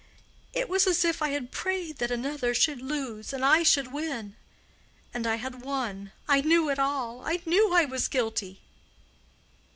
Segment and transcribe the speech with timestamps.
[0.51, 4.35] It was as if I had prayed that another should lose and I should win.
[5.13, 8.61] And I had won, I knew it all—I knew I was guilty.